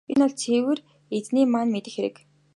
[0.11, 0.79] Энэ бол цэвэр
[1.17, 2.15] Эзэний маань мэдэх хэрэг.